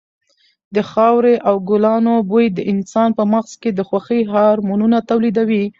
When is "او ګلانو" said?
1.47-2.13